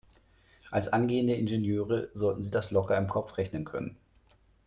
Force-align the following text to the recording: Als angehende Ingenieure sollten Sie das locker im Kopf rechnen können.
Als 0.71 0.87
angehende 0.87 1.35
Ingenieure 1.35 2.09
sollten 2.15 2.41
Sie 2.41 2.49
das 2.49 2.71
locker 2.71 2.97
im 2.97 3.05
Kopf 3.07 3.37
rechnen 3.37 3.65
können. 3.65 3.97